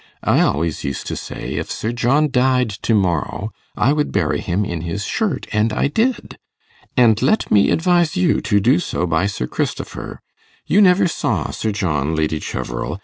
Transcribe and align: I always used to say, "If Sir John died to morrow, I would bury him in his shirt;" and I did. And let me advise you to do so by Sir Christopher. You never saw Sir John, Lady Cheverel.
I 0.23 0.39
always 0.41 0.83
used 0.83 1.05
to 1.05 1.15
say, 1.15 1.53
"If 1.57 1.69
Sir 1.69 1.91
John 1.91 2.31
died 2.31 2.71
to 2.71 2.95
morrow, 2.95 3.51
I 3.77 3.93
would 3.93 4.11
bury 4.11 4.39
him 4.41 4.65
in 4.65 4.81
his 4.81 5.05
shirt;" 5.05 5.45
and 5.53 5.71
I 5.71 5.89
did. 5.89 6.39
And 6.97 7.21
let 7.21 7.51
me 7.51 7.69
advise 7.69 8.17
you 8.17 8.41
to 8.41 8.59
do 8.59 8.79
so 8.79 9.05
by 9.05 9.27
Sir 9.27 9.45
Christopher. 9.45 10.19
You 10.65 10.81
never 10.81 11.07
saw 11.07 11.51
Sir 11.51 11.71
John, 11.71 12.15
Lady 12.15 12.39
Cheverel. 12.39 12.99